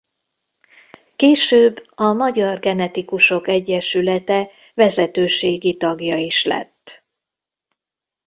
Később 1.15 1.85
a 1.89 2.03
Magyar 2.13 2.59
Genetikusok 2.59 3.47
Egyesülete 3.47 4.49
vezetőségi 4.73 5.77
tagja 5.77 6.17
is 6.17 6.45
lett. 6.45 7.05